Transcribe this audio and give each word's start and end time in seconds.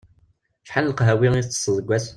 Acḥal 0.63 0.85
n 0.85 0.89
leqhawi 0.91 1.29
i 1.35 1.43
ttesseḍ 1.43 1.75
deg 1.77 1.87
wass? 1.89 2.07